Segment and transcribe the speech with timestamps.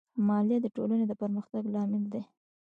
[0.27, 2.21] مالیه د ټولنې د پرمختګ لامل دی.